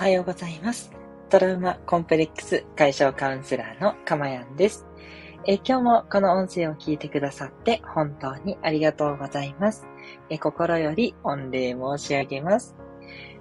[0.00, 0.90] はようございます。
[1.28, 4.86] トラウマコンプレックス解消カウンセラーのかまやんです。
[5.46, 9.86] え今日もこの音声を聞いてくださって本当にありがとうございます。
[10.30, 12.74] え心より御礼申し上げます。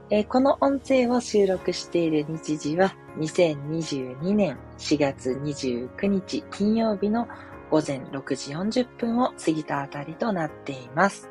[0.09, 7.29] えこの音声を収録している日時は2022年4月29日金曜日の
[7.71, 11.29] 午前6時40分を過ぎたあたりとなっています。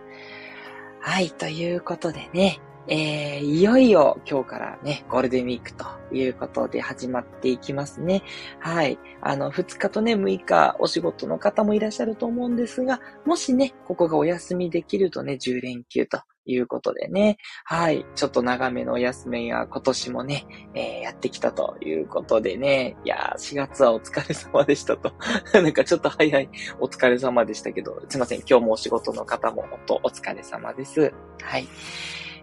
[1.01, 2.61] はい、ということでね、
[2.91, 8.23] えー、いよいよ今日からね、ゴールデンウィークということで始まっていきますね。
[8.61, 8.99] はい。
[9.21, 18.07] あの、2日とね、6日お仕事の方もいらっしゃると思うんですが、もしね、ここがお休みできるとね、10連休ということでね、はい。
[18.15, 25.13] ちょっと長めのお休みが今年もね、えーやってきたということでね、いやー、4月はお疲れ様でしたと。
[25.53, 26.49] なんかちょっと早い
[26.81, 28.39] お疲れ様でしたけど、すいません。
[28.49, 31.13] 今日もお仕事の方も本当お疲れ様です。
[31.43, 31.69] はい。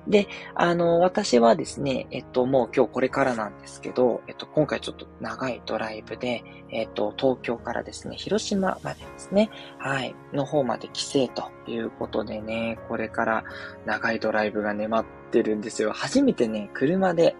[0.07, 13.43] で、あの、私はですね、えっと、もう今日これからなんですけど、えっと、今回ちょっと長いドライブで、えっと、東京からですね、広島までですね、はい、の方まで帰省ということでね、これから
[13.85, 15.91] 長いドライブがね、待ってるんですよ。
[15.91, 17.35] 初めてね、車で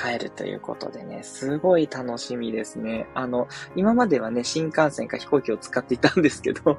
[0.00, 3.06] 帰るということでね、すごい楽しみですね。
[3.14, 6.78] あの、今まではね、新幹線か飛行機を使っていたんですけど、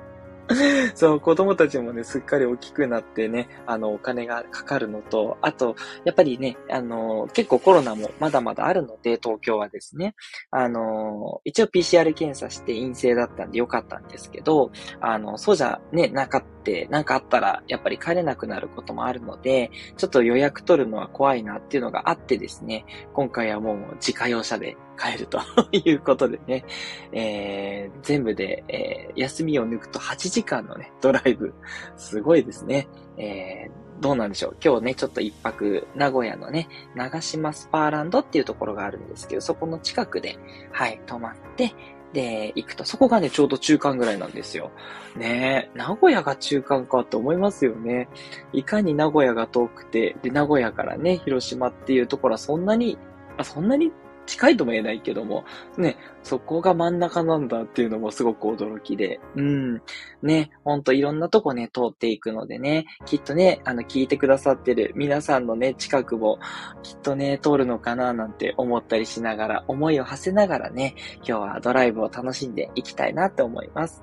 [0.96, 10.16] そう、子供たちもね、すっかり大きくなってね、あの、お金がかかるのと、あと、やっぱりね、あの、結構コロナもまだまだあるので、東京はですね、
[10.52, 25.40] あの、一応 PCR 検査して陰性だったんでよかったんですけど、あの、そうじゃね、なかって、なんかあったら、やっぱり帰れなくなることもあるので、ちょっと予約取るのは怖いなっていうのがあってですね、今回はもう自家用車で帰ると
[25.72, 26.66] いうことでね、
[27.12, 31.54] えー、全部で、えー休みを抜くと8時間のね、ドライブ。
[31.98, 32.88] すごいですね。
[33.18, 34.58] えー、どうなんでしょう。
[34.64, 40.38] 今日ね、ちょっと一泊、名古屋のね、長島スパーランドっていうところがあるんですけど、そこの近くで、
[40.72, 41.74] はい、泊まって、
[42.14, 44.72] で、行くと、そこがね、ちょうど中間ぐらいなんですよ。
[45.16, 48.10] ねえ、名古屋が中間かって思いますよね。
[48.54, 52.98] いかに名古屋が遠くて、で、名古屋からね、広島っていうところはそんなに、
[53.38, 53.92] あそんなに
[54.32, 55.44] 近いとも言えないけども、
[55.78, 59.82] ね、そこが真ん中なんだっていうのもすごく驚きで、うん。
[60.22, 66.40] ね、ほんといろんなとこね、通っていくのでね、きっとね、あの、聞いてくださってる皆さんのね、近くも、
[66.82, 74.02] きっとね、通るのかななんて思ったりしながら、思いを馳せながらね、今日はドライブを楽しんでいきたいなって思います。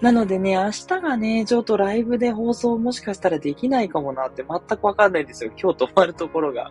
[0.00, 5.50] なのでね、明日がね、ちょっとライブで放送もしかしたらできないかもなって全くわかんないんですよ。
[5.60, 6.70] 今日泊まるところが、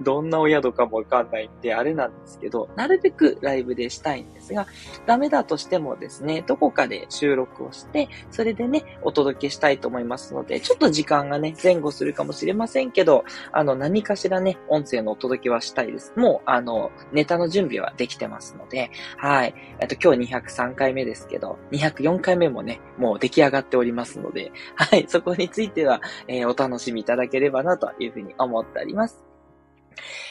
[0.00, 4.66] どんなお宿かもわかんないんで、あれなんですけど、なるべくライブでしたいんですが、
[5.06, 16.12] ダメだとしてもですね、どこかで収録をして、それでね、お届けしたいと思いますので、ちょっと時間がね、前後するかもしれませんけど、あの、何かしらね、音声のお届けはしたいです。
[16.16, 19.54] もう、あの、ネタの準備はできてますので、はい。
[19.80, 25.06] えっと、今日203回目ですけど、204回目もね、もう出来上がっておりますので、はい。
[25.08, 29.25] そこについては、えーお楽しみいただければなというふうに思っております。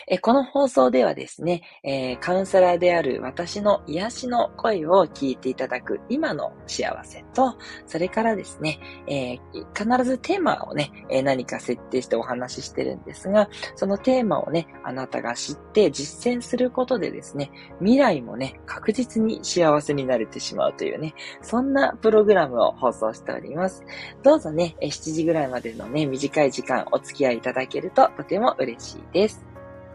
[0.08, 7.56] えこの放送ではですね、えカウンセラーである私の癒しの声を聞いていただく今の幸せと、
[7.86, 9.38] それからですね、え
[9.78, 23.84] 必ずテーマをね、え何か設定してお話ししてるんですが、そのテーマをね、あなたが知って実践することでですね、未来もね、確実に幸せになれてしまうというね、そんなプログラムを放送しております。
[24.24, 29.55] どうぞね、7時ぐらいまでのね、短い時間お付き合いいただけるととても嬉しいです。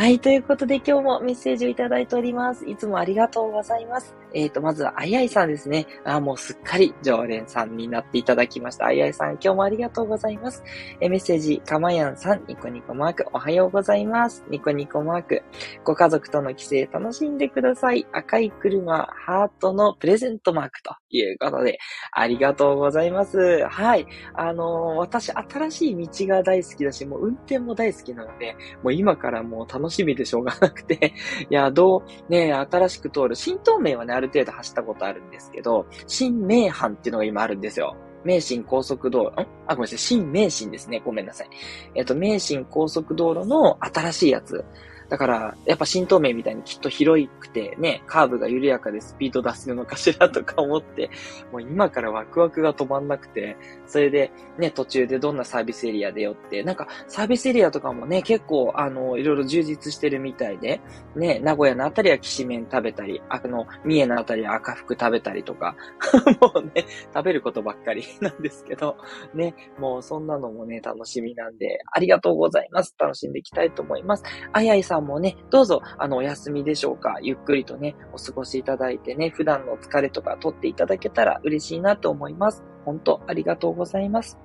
[0.00, 0.18] はい。
[0.18, 2.64] ということで今日もメッセージをいただいております。
[2.66, 4.14] いつもありがとうございます。
[4.32, 5.86] えっ、と、まずはあいあいさんですね。
[6.04, 8.86] あ、もうすっかり常連さんになっていただきました。
[8.86, 10.62] あいあいさん、今日もありがとうございます。
[11.00, 14.42] えメッセージ、かまやんさん、ニコニコマーク、おはようございます。
[14.48, 15.42] ニコニコマーク。
[15.84, 18.06] ご家族との帰省楽しんでください。
[18.12, 21.78] 赤い車、ハートのプレゼントマークということで、
[22.12, 23.66] ありがとうございます。
[23.68, 24.06] はい。
[24.34, 31.12] あのー私、新しい道が大好きだし、もう運転も大好きなので、もう今からもう楽しみでしょうがなくて、
[31.50, 37.96] いや、どう、ね、新しく通る、新東名はね、ある程度走ったことあるんですけど、新名阪っていうのが今あるんですよ。
[38.24, 39.46] 名神高速道路、ん？
[39.66, 41.00] あ、ごめんなさい、新名神ですね。
[41.04, 41.48] ごめんなさい。
[41.94, 44.64] えっと、名神高速道路の新しいやつ。
[45.10, 51.10] だから、やっぱ新東名みたいにきっと広くてね、カーブが緩やかでスピード出せるのかしらとか思って、
[51.50, 53.56] もう今からワクワクが止まんなくて、
[53.88, 60.80] それでね、途中でどんなサービスエリアでよって、なんかサービスエリアとかもね、結構あの、いろいろ充実してるみたいで、
[61.16, 65.74] ね、名古屋のあたりはきしめん食べたり、あの、三重のあたりは赤福食べたりとか、
[66.40, 68.96] もうね、食べることばっかりなんですけど、
[69.34, 72.94] ね、もうそんなのもね、楽しみなんで、ありがとうございます。
[72.96, 74.22] 楽しんでいきたいと思います。
[74.52, 77.18] あやいさんもね、どうぞ、あの、お休みでしょうか。
[77.22, 82.64] ゆっくりとね、お過ごしいただいてね、普段の疲れとか取っていただけたら嬉しいなと思います。
[82.84, 84.38] 本当ありがとうございます。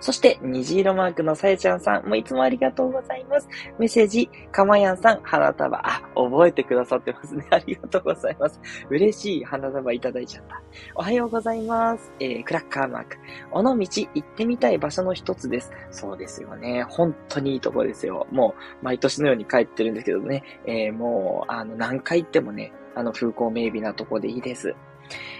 [0.00, 3.48] そして、虹色マークのさやちゃんさん、もいつもありがとうございます。
[3.78, 7.46] メッセージ、かまやんさん、花束、あ、覚えてくださってますね。
[7.50, 8.60] ありがとうございます。
[8.90, 10.62] 嬉しい花束いただいちゃった。
[10.94, 12.12] おはようございます。
[12.20, 13.16] えー、クラッカーマーク。
[13.52, 15.70] 尾道行ってみたい場所の一つです。
[15.90, 16.84] そうですよね。
[16.88, 18.26] 本当にいいとこですよ。
[18.30, 20.42] もう、毎年のように帰ってるんですけどね。
[20.66, 24.74] えー、もう、あの、何回行ってもね、あの、風光明媚なとこでいいです。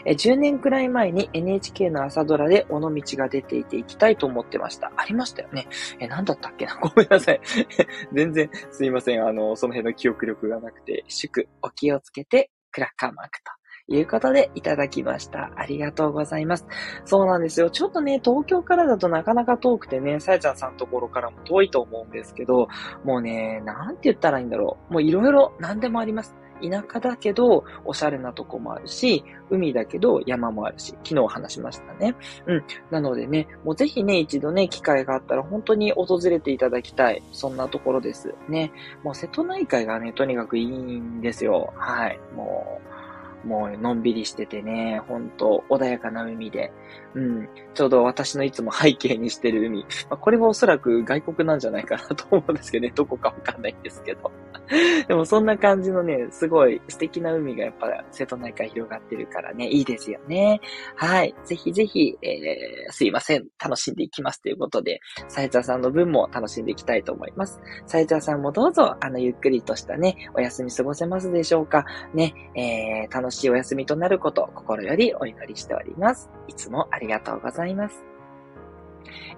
[0.05, 4.93] え10年くらい前に NHK の朝ドラで尾道が出ていて行きたいと思ってました。
[4.97, 5.69] ありましたよね。
[6.01, 6.77] え、なんだったっけな？
[6.81, 7.41] ごめんなさい。
[8.13, 9.27] 全然すいません。
[9.27, 13.53] あの、その辺の記憶力がなくて、祝、お気をつけて、クラッカーマークと。
[13.89, 15.51] いうことでいただきました。
[15.57, 16.67] ありがとうございます。
[17.05, 17.69] そうなんですよ。
[17.71, 22.69] ちょっとね、東京からだとなかなか遠くてね、さやちゃんさんのところからも遠いと思うんですけど、
[23.05, 24.93] もうね、なんて言ったらいいんだろう。
[24.93, 26.35] もういろいろ何でもあります。
[26.63, 32.15] 田舎だけど、おしゃれなとこもあるし、海だけど山もあるし、昨日話しましたね。
[32.47, 32.65] うん。
[32.91, 37.23] なのでね、もうぜひね、一度ね、機会があったら本当に訪れていただきたい。
[37.33, 38.35] そんなところです。
[38.49, 38.73] ね。
[39.03, 41.73] もう瀬戸内海がね、とにかくいいんですよ。
[41.77, 42.19] はい。
[42.35, 42.92] もう、
[43.45, 46.73] もうのんびりしててね、ほんと穏やかな海で、
[47.15, 49.81] うん、ちょうど私のいつも背景にしてる海。
[50.09, 54.31] まあ、これはおそらく外国なんじゃないかなと思うんですけどね、 どこかわかんないんですけど。
[55.09, 60.61] でもそんな感じのね、すごい素敵な海がやっぱ瀬戸内海広がってるからね、いいですよね。
[60.97, 61.35] はい。
[61.45, 63.47] ぜひぜひ、えー、すいません。
[63.63, 67.61] 楽しんでいきますということで、さえちゃさんの分も楽しんでいきたいと思います。
[67.87, 71.85] さえちゃさんもどうぞ、あの、ゆっくりとしたね、お休み過ごせますでしょうか。
[72.15, 76.31] ね、えー、楽しいお休みとなること、心よりお祈りしております。
[76.49, 78.05] いつもありがとうございます。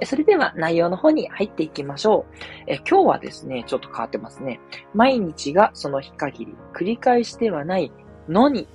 [0.04, 2.34] それでは内容の方に入っていきましょう。
[2.66, 4.60] え今日はですね、ちょっと変わってますね。
[4.92, 7.92] 毎日がその日限り、繰り返してはない
[8.28, 8.66] のにっ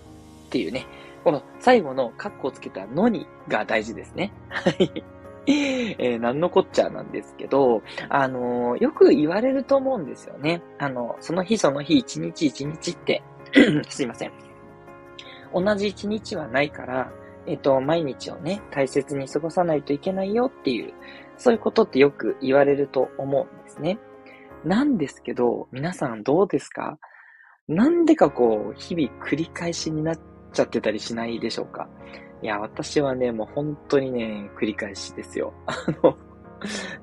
[0.49, 0.85] ていうね、
[1.23, 4.33] この最後のカッコをつけたのにが大事ですね。
[4.49, 5.03] はい。
[5.47, 10.61] えー、何のこっちゃなんですけど、あのー、よく言われると思うんですよね。
[10.77, 13.23] あの、その日その日一日一日って
[13.89, 14.48] すいません。
[15.53, 17.11] 同じ一日はないから、
[17.45, 20.93] えっ、と、毎日をね、大切に過ごさないといけないよっていう、
[21.37, 23.97] そういうことってよく言われると思うんですね。
[24.63, 26.99] なんですけど、皆さんどうですか？
[27.67, 30.19] なんでかこう、日々繰り返しになっ
[30.53, 31.87] ちゃってたりしないでしょうか？
[32.41, 35.53] いや、私はね、もう本当にね、繰り返しですよ。
[35.65, 36.17] あの、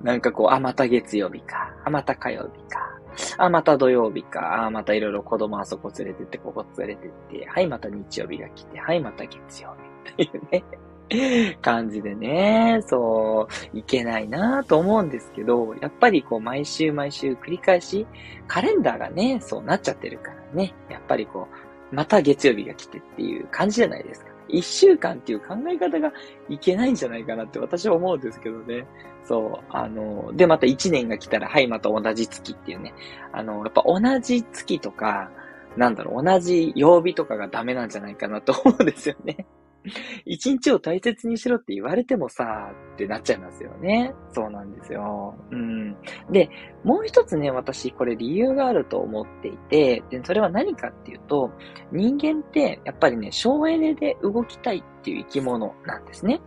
[0.02, 1.74] なんかこう、あ、また月曜日か。
[1.84, 2.95] あ、また火曜日か。
[3.38, 4.66] あ、また土曜日か。
[4.66, 7.46] あ、またいろいろ子供あそこ連れてって、ここ連れてって。
[7.46, 8.78] はい、また日曜日が来て。
[8.78, 9.74] はい、また月曜
[10.16, 10.24] 日。
[10.24, 10.64] っていうね、
[11.62, 18.06] 感じでね、そう、いけないなと思うんですけど、やっぱりこう、毎週毎週繰り返し、
[18.46, 21.48] カレンダーがね、そうなっちゃってるからね、やっぱりこ
[21.92, 24.35] う、また月曜日が来てっていう感じじゃないですか。
[24.48, 26.12] 一週間っていう考え方が
[26.48, 28.86] いけないんじゃないかなって私は思うんですけどね。
[29.24, 29.64] そう。
[29.70, 32.94] あの、で、また一年が来たら、はい、また同じ月っていうね。
[33.32, 35.30] あの、やっぱ同じ月とか、
[35.76, 39.46] なんだろう、同じ曜日とかがダメなんじゃないかなと思うんですよね。
[40.24, 44.14] 一日を大切にしろって言われてもさ、ってなっちゃいますよね。
[44.32, 45.34] そうなんですよ。
[45.50, 45.96] うん。
[46.30, 46.50] で、
[46.84, 51.50] もう一つね、私、これ理由があると思っていて、で、それは何かっていうと、
[51.92, 56.40] 人間って、やっぱりね、省エネで動きたいっていう生き物なんですね。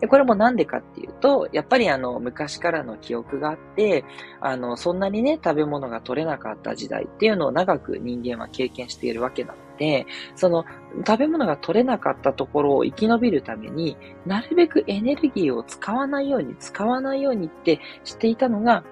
[0.00, 4.04] で、これもなんでかっていうと、やっぱりあの、昔からの記憶があって、
[4.40, 10.06] あの、そんなにね、食べ物が取れなかった時代っていうのを長く人間は経験しているわけなので、
[10.36, 10.66] その、
[11.06, 13.96] 食べ物が取れなかったところを生き延びるために、
[14.26, 18.84] なるべくエネルギーを使わないように、使わないようにってしていたのが、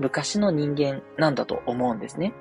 [0.00, 2.34] 昔の人間なんだと思うんですね。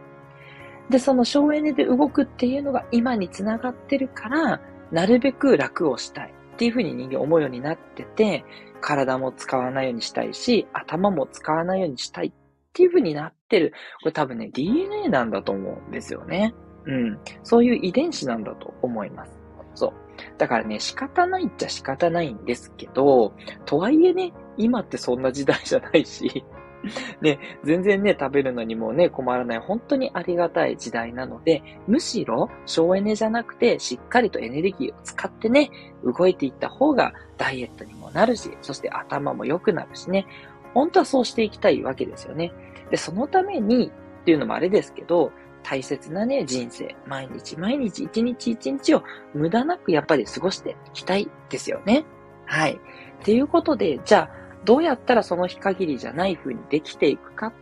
[0.89, 4.61] で、その省エネで動くっていうのが今につながってるから、
[4.91, 6.33] なるべく楽をしたい。
[6.55, 8.45] っていうふうに人間思うようになってて、
[8.81, 12.31] 体も使わないようにしたいし、頭も使わないようにしたいっ
[12.73, 13.73] ていうふうになってる。
[14.01, 16.55] これ多分ね、DNA なんだと思うんですよね。
[16.85, 17.19] うん。
[17.43, 19.31] そういう遺伝子なんだと思います。
[19.73, 19.93] そう。
[20.37, 23.33] だからね、仕方ないっちゃ仕方ないんですけど、
[23.65, 26.45] とはいえね、今ってそんな時代じゃないし、
[27.21, 35.71] ね、全然ね、食べるのにもね、困らない、本当にありがたい時代なので、むしろ省エネじゃなくて、しっかりとエネルギーを使ってね、
[36.03, 40.25] 動いていった方がダイエットにもなるし、そして頭も良くなるしね、
[40.73, 42.51] 本当はそうしていきたいわけですよね。
[42.91, 45.31] で、そのために、っていうのもあれですけど、
[45.67, 49.03] 大切なね、人生、毎日毎日一日一日を
[49.33, 52.05] 無駄なくやっぱり過ごしていきたいですよね。
[52.45, 52.73] はい。
[52.73, 52.77] っ
[53.23, 57.53] ていうことで、じゃあ、どうやったらその日限りじゃない風にできていくかっ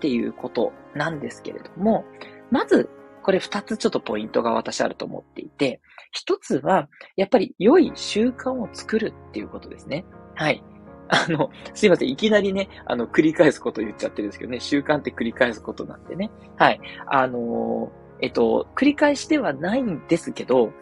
[0.00, 2.04] ていうことなんですけれども、
[2.50, 2.90] まず、
[3.22, 10.04] これ二つちょっとポイントが私あると思っていて、一つは、やっぱり良い習慣を作るっていうことですね。
[10.34, 10.64] はい。
[11.12, 12.08] あの、すいません。
[12.08, 16.30] いきなりね、あの、繰り返すこと言っちゃってるんですけどね、習慣って繰り返すことなんでね。
[16.56, 16.80] はい。
[17.06, 20.72] あのえっと、繰り返しではないんですけど、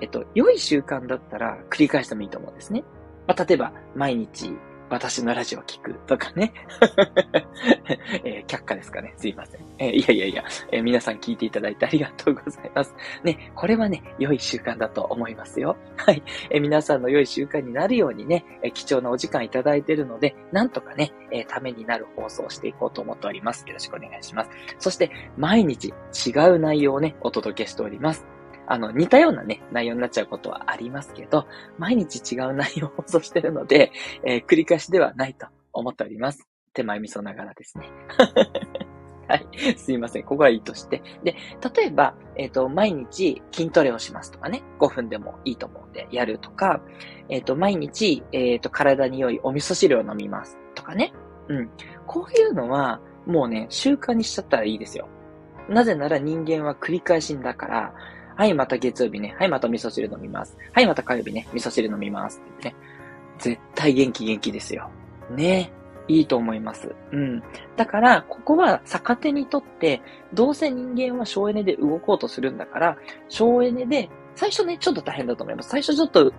[0.00, 2.84] えっと、良い習慣だったら繰り返してもいいと思うんですね。
[3.26, 4.50] まあ、例えば、毎日
[4.88, 6.52] 私のラジオ聞くとかね。
[8.24, 9.14] えー、却下ですかね。
[9.16, 9.60] すいません。
[9.78, 12.94] えー、いやいやいや、えー、皆さん聞いていただいてありがとうございます。
[13.24, 15.76] ね、これはね、良い習慣だと思いますよ。
[15.96, 16.22] はい。
[16.50, 23.64] え皆さんの良い習慣になるようにね、え貴重なお時間いただいているので、なんとかね、えためになる放送をしていこうと思っております。
[23.66, 24.50] よろしくお願いします。
[24.78, 25.92] そして、毎日
[26.26, 28.35] 違う内容をね、お届けしております。
[28.66, 31.46] あの、似たようなね、内容になっちゃうことはありますけど、
[31.78, 33.92] 毎日違う内容を放送してるので、
[34.24, 36.46] えー、繰り返しではないと思っております。
[36.72, 37.90] 手前味噌ながらですね。
[39.28, 39.46] はい。
[39.76, 40.22] すいません。
[40.22, 41.02] ここはいいとして。
[41.24, 41.34] で、
[41.74, 44.62] 例えば、えっ、ー、と、毎日筋トレをしますとかね。
[44.78, 46.80] 5分でもいいと思うんで、やるとか、
[47.28, 51.12] えっ、ー、と、毎日、えっ、ー、と、体に良いお味噌汁を飲みますとかね。
[51.48, 51.70] うん。
[52.06, 55.08] こういうのは、もうね、習慣にしちゃったらいいですよ。
[55.68, 57.94] なぜなら人間は繰り返しんだから、
[58.36, 59.34] はい、また月曜日ね。
[59.38, 60.56] はい、また味噌汁飲みます。
[60.72, 61.48] はい、また火曜日ね。
[61.54, 62.42] 味噌汁飲みます。
[62.58, 62.76] ってね。
[63.38, 64.90] 絶対元気元気ですよ。
[65.30, 65.72] ね。
[66.08, 66.94] いいと思います。
[67.12, 67.42] うん。
[67.76, 70.02] だから、ここは逆手にとって、
[70.34, 72.96] どうせ人間は省エネで動こうとするんだから、
[73.28, 75.70] 省エネで、最初ね、ちょっと大変だと思います。
[75.70, 76.32] 最初ちょっと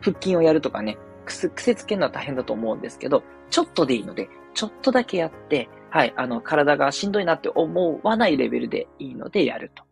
[0.00, 0.96] 腹筋をやるとかね、
[1.26, 9.84] 癖つけるのは大変だと思うんですけど、ちょっとでいいので、ちょっとだけやって、はい、あの、体がしんどいなって思わないレベルでいいのでやると。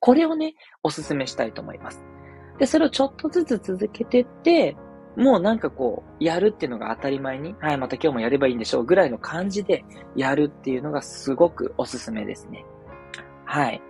[0.00, 2.04] これをね、おすすめしたいと思います。
[2.58, 4.76] で、それをちょっとずつ続けてって、
[5.16, 12.64] もうなんかこう、やるっていうのが当たり前に、はい、また今日もやればいいんでしょうぐらいの感じでやるっていうのがすごくおすすめですね。
[13.46, 13.80] はい。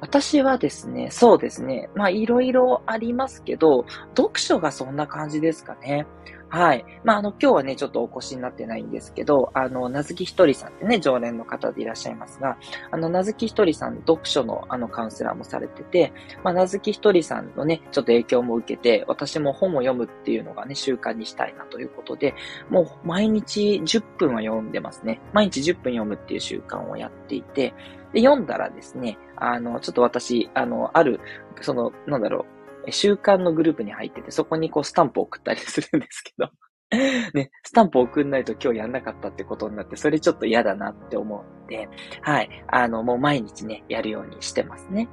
[0.00, 1.88] 私はですね、そうですね。
[1.94, 3.86] まあ、いろいろありますけど、
[4.16, 6.06] 読書がそんな感じですかね。
[6.54, 6.84] はい。
[7.02, 12.58] まあ、あの、今日はね、ちょっとお越しになってないんですけど、あの、なずきひとりさんってね、常連の方でいらっしゃいますが、
[12.92, 16.12] あの、なずきひとりさん、読書のあの、カウンセラーもされてて、
[16.44, 22.36] まあ、なずきひとりさんのね、ちょっと影響も受けて、私も本を読むっていうのがね、習慣にしたいなということで、
[22.70, 25.20] もう毎日10分は読んでますね。
[25.32, 27.74] 毎日10分読むっていう習慣をやっていて、
[28.12, 31.18] で、読んだらですね、あの、ちょっと私、あの、ある、
[31.60, 32.53] その、なんだろう、
[32.90, 36.50] 習慣のグループに入ってて、そこにこうスタンプを送ったりするんですけど、
[37.34, 41.88] ね、スタンプ送んないと今日やんなかったってことになって、それちょっと嫌だなって思うんで、
[42.22, 45.08] はい、あの、もう毎日ね、やるようにしてますね。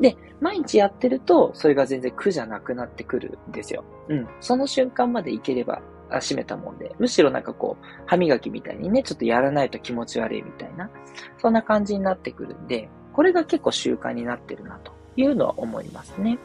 [0.00, 3.84] で、毎日やってると、それが全然苦じゃなくなってくるんですよ。
[4.08, 4.28] うん。
[4.40, 5.80] その瞬間までいければ、
[6.20, 10.90] 閉めたもんで、むしろなんかこう、歯磨きみたいにね、ちょっとやらないと気持ち悪いみたいな、
[11.38, 16.38] そんな感じになってくるんで、これが結構習慣になってるなというのは思いますね。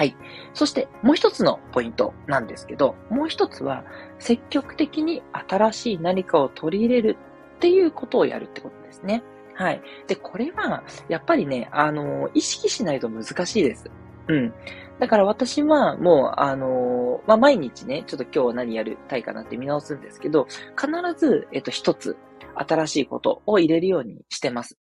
[0.00, 0.16] はい。
[0.54, 3.84] そしてもう一つのポイントなんですけど、もう一つは
[4.18, 7.18] 積極的に新しい何かを取り入れる
[7.56, 9.22] っていうことをやるってことですね。
[9.52, 9.82] はい。
[10.06, 13.90] で、これは、やっぱりね、あの、意識しないと難しいです。
[14.28, 14.54] うん。
[15.00, 20.46] だから私はもう、あのー、まあ、毎日ね、ちょっと今日は何やりたいかなって見直すんですけど、
[20.80, 22.16] 必ず、えっと、一つ、
[22.54, 24.78] 新しいことを入れるようにしてます。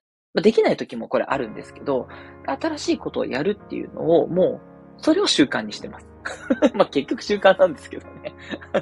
[0.43, 2.09] できない時もこれあるんですけど、
[2.47, 6.07] 新しいことをやるっていうのを、もう、それを習慣にしてます。
[6.75, 8.35] まあ、結局習慣なんですけどね。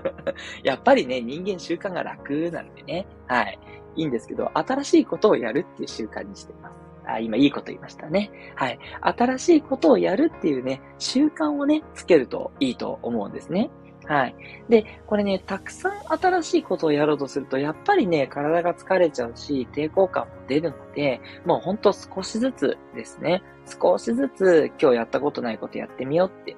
[0.62, 3.06] やっぱりね、人間習慣が楽なんでね。
[3.26, 3.58] はい。
[3.96, 6.82] いいんですけど、新しいことをやるっていう習慣にしてます。
[7.04, 8.30] あ、今いいこと言いましたね。
[8.54, 8.78] はい。
[9.02, 13.70] 新しいことをやるっていうね、習慣をね、つけるといいと思うんですね。
[14.06, 14.34] はい。
[14.68, 23.42] で、これね、たくさん新しいことをやろうとすると、やっぱりね、体が疲れちゃうし、抵抗感も出るので、もうほんと少しずつですね。
[23.66, 26.56] 少しずつ今日やったことないことやってみようって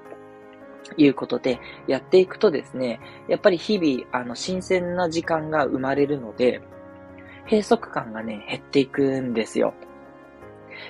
[0.97, 6.63] いうことでやっていくとですね、やっぱり日々、あの、新鮮な時間が生まれるので、
[7.45, 9.75] 閉塞感がね、減っていくんですよ。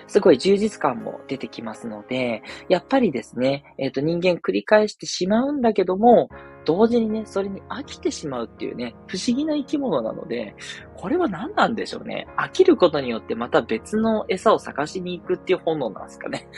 [0.06, 6.28] すごい充実感も出てきますので、やっぱりですね、えっ、ー、と人間繰り返してしまうんだけども、
[6.64, 10.54] 同時にね、それに飽きてしまうっていうね、不思議な生き物なので、
[10.96, 12.26] これは何なんでしょうね。
[12.36, 16.48] 飽きることによってまた別の餌を探しに行くっていう本能なんですかね。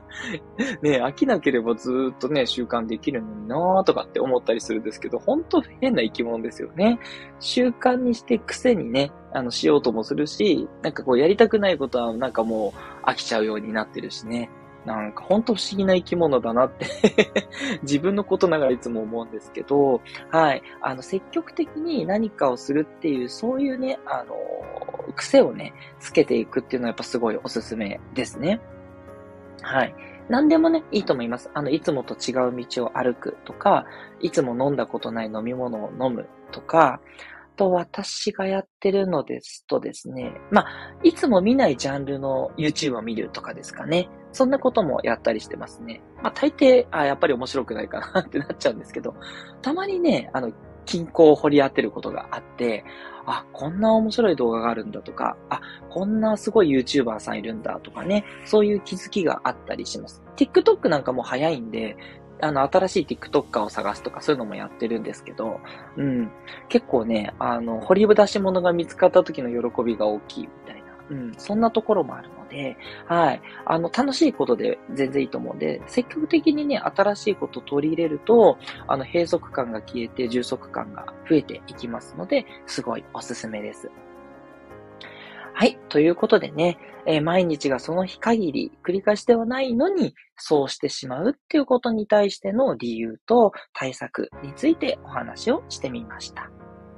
[0.82, 6.98] ね飽きなければずっとね、習慣できるのになーとかって思ったりするんですけど、本当変な生き物ですよね。
[7.38, 12.72] 習慣にして癖にね、あの、しようともするし、なんかこうやりたくないことはなんかも
[13.04, 14.50] う飽きちゃうようになってるしね。
[14.86, 16.86] なんかほんと不思議な生き物だなって
[17.82, 20.00] 自分のことながらいつも思うんですけど、
[20.30, 20.62] はい。
[20.80, 24.36] あの、積極的に何かをするっていう、そういうね、あの、
[25.16, 28.60] 癖をね、つけていくっていうのはやっぱすごいおすすめですね。
[29.60, 29.94] はい。
[30.28, 31.50] 何でもね、いいと思います。
[31.52, 33.86] あの、いつもと違う道を歩くとか、
[34.20, 37.00] いつも飲んだことない飲み物を飲むとか、
[37.56, 40.66] と私がやってるのですとですね、まあ、
[41.02, 44.08] いつも見ないジャンルの YouTube を見るとかですかね。
[44.32, 46.02] そんなこともやったりしてますね。
[46.22, 49.14] まあ、大抵、あ、やっぱり面白くないかなってなっちゃうんですけど、
[49.62, 50.52] たまにね、あの、
[50.84, 52.84] 均衡を掘り当てることがあって、
[53.26, 55.60] あ、こんな面白い動画があるんだとか、あ、
[55.90, 60.22] こんなすごい YouTuber さんいるんだとかね、そういう気づきがあったりします。
[60.36, 61.96] TikTok なんかも早いんで、
[62.40, 65.60] あの、新しい TikToker を探すとかそういうのもやってるんですけど、
[65.96, 66.30] うん。
[66.68, 71.32] 結構ね、あの、掘り出し物が見つかった時の喜びが大きいみたいな、うん。
[71.38, 72.76] そんなところもあるので、
[73.06, 73.40] はい。
[73.64, 83.90] あの、楽しいことで全然いいと思うんで、積極的にね、新しいことを取り入れると、あの、閉塞感が消えて充足感が増えていきますので、すごいおすすめです。
[85.58, 85.78] はい。
[85.88, 96.50] ということでね、えー、毎日がその日限り繰り返しではないのに、そうしてしまうっていうことに対しての理由と対策についてお話をしてみました。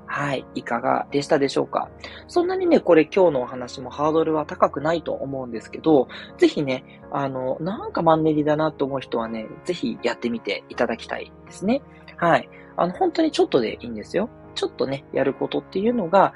[0.07, 0.45] はい。
[0.57, 1.89] いかがでしたでしょうか？
[2.27, 11.81] そんなにね、これ今日のお話もハードルは高くないと思うんですけど、ぜひね、あの、なんかマンネリだなと思う人はね、ぜひやってみていただきたいですね。
[12.17, 12.49] はい。
[12.77, 14.29] あの、本当にちょっとでいいんですよ。
[14.57, 16.35] ちょっとね、やることっていうのが、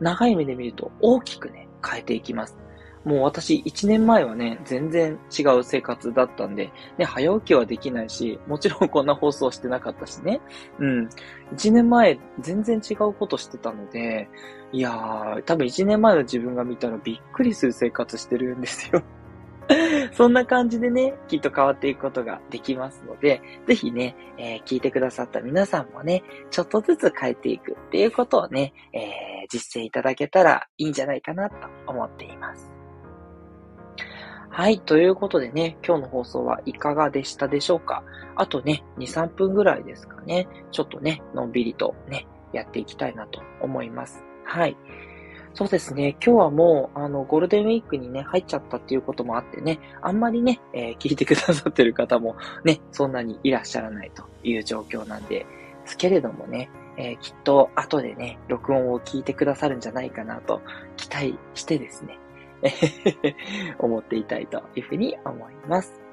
[0.00, 2.56] 長い目で見ると大きくね、変えていきます。
[3.04, 10.40] もう私1年前はね、全然違う生活だったんで、ね、早起きはできないし、もちろん こんな放送してなかったしね。
[10.78, 11.08] うん。
[11.54, 14.28] 1年前全然違うことしてたので、
[14.72, 19.02] いやー、多分1年前の自分が見たらびっくりする生活してるんですよ。
[20.12, 32.72] そんな感じでね、きっと変わっていくことができますので、ぜひね、えー、聞いてくださった皆さんもね、ちょっとずつ変えていくっていうことをね、えー、実践いただけたらいいんじゃないかなと思っています。
[34.50, 34.78] はい。
[34.78, 38.04] ということでね、今日の放送はいかがでしたでしょうか？
[38.36, 40.46] あとね、2、3分ぐらいですかね。
[40.70, 44.24] ちょっとね、のんびりとね、やっていきたいなと思います。
[44.44, 44.76] はい。
[45.54, 46.16] そうですね。
[46.24, 55.46] 今日はもう、あの、ゴールデンウィークにね、入っちゃったっていうこともあってね、あんまりね、えー、聞いてくださってる方もね、そんなにいらっしゃらないという状況なんで
[55.84, 60.60] すけれどもね、えー、きっと後でね、録音を聞いてくださるんじゃないかなと
[60.96, 62.18] 期待してですね、
[63.78, 66.03] 思っていたいというふうに思います。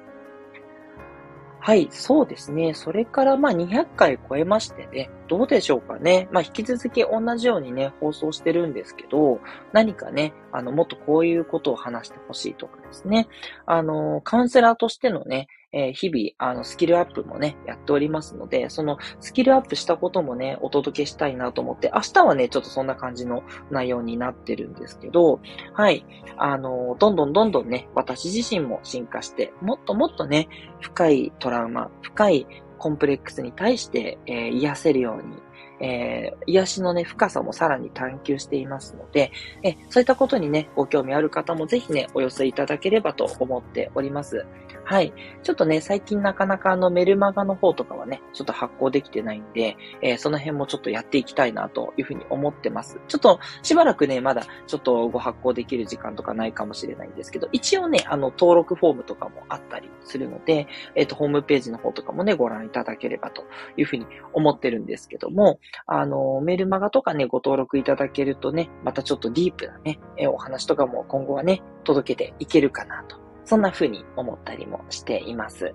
[1.64, 2.74] はい、そうですね。
[2.74, 6.28] それから、まあ、200回超えましてね、どうでしょうかね。
[6.32, 9.40] まあ、引き続き同じようにね、放送してるんですけど、
[9.72, 13.28] 何かね、あの、もっとこういうことを話してほしいとかですね。
[13.64, 25.40] あの、カウンセラーとしてのね、えー、日々、あの、スキルアップもね、やっておりますので、そのスキルアップしたこともね、お届けしたいなと思って、明日はね、ちょっとそんな感じの内容になってるんですけど、
[25.72, 26.04] はい。
[26.36, 30.48] あの、どんどんどんどんね、私自身も進化して、もっともっとね、
[30.80, 32.46] 深いトラウマ、深い
[32.78, 35.36] コンプレックスに対して、えー、癒せるように、
[35.80, 39.32] えー、癒しのね、深さもさらに探求していますので、
[39.62, 44.46] えそういったことにね、ご興味ある方もぜひね、お寄せいただければと思っております。
[44.84, 45.12] はい。
[45.42, 52.98] ちょっとね、最近なかなかあのメルマガの方とかはね、ちょっと発行できてないんで、えー、その辺もちょっとやっていきたいなというふうに思ってます。
[53.06, 63.44] ちょっとしばらくね、まだちょっとご発行できる時間とかないかもしれないんですけど、一応ね、あの登録フォームとかもあったりするので、えっ、ー、と、ホームページの方とかもね、ご覧いただければと
[63.76, 75.74] いうふうに思ってるんですけども、あの、メルマガとかね、ご登録いただけるとね、またちょっとディープなね、えお話とかも今後はね、届けていけるかなとそんな風に思ったりもしています。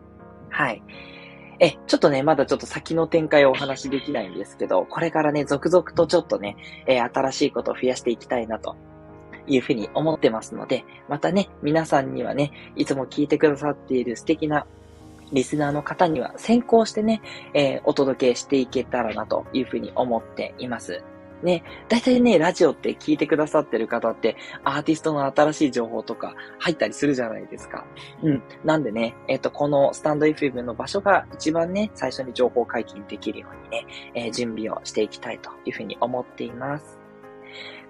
[0.50, 0.84] はい。
[1.60, 8.76] え、ちょっとね、まだちょっと先の展開をお話しできないんですけど、これからね、続々とちょっとね、えー、新しいことを増やしていきたいなと
[9.48, 14.68] いうふうに思ってますので、またね、皆さんにはね、いつも聞いてくださっている素敵な
[15.34, 17.22] リスナーの方には先行してね、
[17.54, 21.04] えー、お届けしていけたらなというふうに思っています。
[21.44, 27.86] ね、大体ね、ラジオって聞いてくださってる方って、アーティストの新しい情報とか入ったりするじゃないですか。
[28.24, 28.44] うん。
[28.64, 36.97] なんでね、えっ、と、このスタンド FM の場所が一番ね、最初に情報解禁できるようにね、えー、準備をしていきたいというふうに思っています。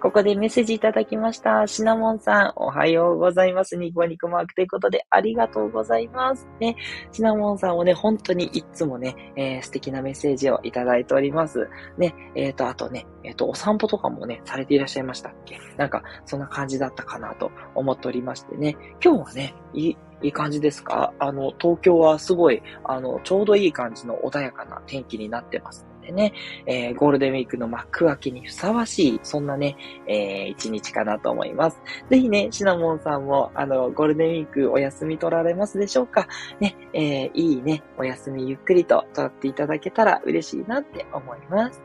[0.00, 1.66] ここでメッセージいただきました。
[1.66, 3.76] シナモンさん、おはようございます。
[3.76, 6.46] ニコニコマークということで、ありがとうございます。
[6.60, 6.76] ね、
[7.10, 11.68] シナモンさんをね、本当にいつもね、えー、素敵なメッセージをいただいております。
[11.96, 15.58] ね、えっ、ー、と、あとね、えっ、ー、と、お散歩とかもね、されていらっしゃいましたっけ？
[15.76, 21.12] なんか、そんな感じだったかなと思っておりましてね、今日はね、いい、いい感じですか？
[21.18, 26.32] あの、東京はすごい、あの、ちょうどいい感じの穏やかな天気になってますでね、
[26.64, 31.82] えー、ゴールデンウィークの幕開けにふさわしい、そんなね、えー、一日かなと思います。
[32.08, 36.26] ぜひね、シナモンさんも、あの、ゴールデンウィークお休み取られますでしょうか？
[36.60, 41.82] ね、えー、いいね、お休みゆっくりと取っていただけたら嬉しいなって思います。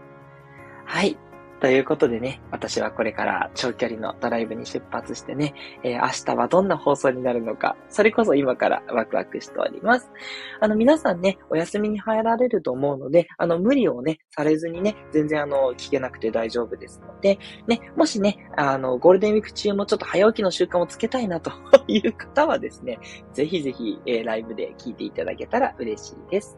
[0.85, 1.17] はい。
[1.63, 10.11] ということでね、私はこれから長距離のドライブに出発してね、えー、明日はどんな放送になるのか、それこそ今からワクワクしております。
[10.59, 21.53] あの、皆さんね、お休みに入られると思うので、あの、無理をね、されずにね、全然あの、聞けなくて大丈夫ですので、ね、もしね、あの、ゴールデンウィーク中もちょっと早起きの習慣をつけたいなと
[21.87, 22.99] いう方はですね、
[23.31, 26.57] ぜひぜひ、えー、ライブで聞いていただけたら嬉しいです。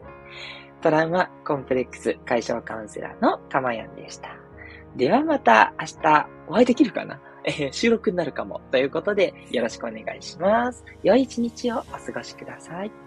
[0.82, 4.45] トラウマコンプレックス解消カウンセラーのたまやんでした。
[4.96, 8.60] ではまた明日お会いできるかな、 え、収録になるかも。
[8.70, 10.84] ということで、よろしくお願いします。
[11.02, 13.05] 良い一日をお過ごしください。